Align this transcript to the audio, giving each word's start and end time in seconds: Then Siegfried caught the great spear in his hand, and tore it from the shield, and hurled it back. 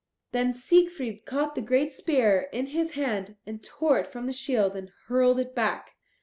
Then 0.31 0.51
Siegfried 0.55 1.27
caught 1.27 1.53
the 1.53 1.61
great 1.61 1.93
spear 1.93 2.49
in 2.51 2.65
his 2.73 2.93
hand, 2.93 3.35
and 3.45 3.61
tore 3.63 3.99
it 3.99 4.11
from 4.11 4.25
the 4.25 4.33
shield, 4.33 4.75
and 4.75 4.89
hurled 5.05 5.37
it 5.39 5.53
back. 5.53 5.91